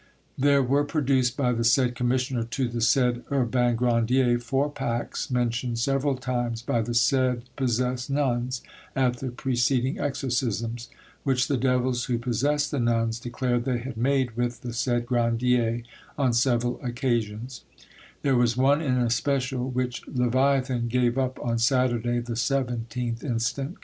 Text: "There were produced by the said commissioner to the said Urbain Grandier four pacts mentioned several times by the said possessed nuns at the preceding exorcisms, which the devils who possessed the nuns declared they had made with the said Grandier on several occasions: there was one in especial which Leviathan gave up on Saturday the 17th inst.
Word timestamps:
"There 0.35 0.63
were 0.63 0.83
produced 0.83 1.37
by 1.37 1.51
the 1.51 1.63
said 1.63 1.93
commissioner 1.93 2.43
to 2.43 2.67
the 2.67 2.81
said 2.81 3.23
Urbain 3.31 3.75
Grandier 3.75 4.39
four 4.39 4.67
pacts 4.71 5.29
mentioned 5.29 5.77
several 5.77 6.15
times 6.15 6.63
by 6.63 6.81
the 6.81 6.95
said 6.95 7.43
possessed 7.55 8.09
nuns 8.09 8.63
at 8.95 9.17
the 9.17 9.29
preceding 9.29 9.99
exorcisms, 9.99 10.89
which 11.23 11.47
the 11.47 11.55
devils 11.55 12.05
who 12.05 12.17
possessed 12.17 12.71
the 12.71 12.79
nuns 12.79 13.19
declared 13.19 13.65
they 13.65 13.77
had 13.77 13.95
made 13.95 14.31
with 14.35 14.61
the 14.61 14.73
said 14.73 15.05
Grandier 15.05 15.83
on 16.17 16.33
several 16.33 16.81
occasions: 16.83 17.63
there 18.23 18.35
was 18.35 18.57
one 18.57 18.81
in 18.81 18.97
especial 18.97 19.69
which 19.69 20.01
Leviathan 20.07 20.87
gave 20.87 21.15
up 21.19 21.39
on 21.45 21.59
Saturday 21.59 22.17
the 22.17 22.33
17th 22.33 23.23
inst. 23.23 23.59